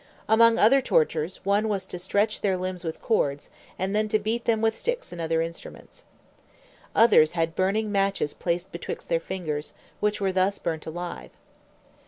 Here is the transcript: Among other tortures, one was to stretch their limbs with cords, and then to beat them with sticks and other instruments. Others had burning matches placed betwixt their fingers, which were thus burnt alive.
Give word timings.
Among 0.27 0.57
other 0.57 0.81
tortures, 0.81 1.41
one 1.45 1.69
was 1.69 1.85
to 1.85 1.99
stretch 1.99 2.41
their 2.41 2.57
limbs 2.57 2.83
with 2.83 3.03
cords, 3.03 3.51
and 3.77 3.95
then 3.95 4.07
to 4.07 4.17
beat 4.17 4.45
them 4.45 4.59
with 4.59 4.75
sticks 4.75 5.11
and 5.11 5.21
other 5.21 5.43
instruments. 5.43 6.05
Others 6.95 7.33
had 7.33 7.53
burning 7.53 7.91
matches 7.91 8.33
placed 8.33 8.71
betwixt 8.71 9.09
their 9.09 9.19
fingers, 9.19 9.75
which 9.99 10.19
were 10.19 10.31
thus 10.31 10.57
burnt 10.57 10.87
alive. 10.87 11.29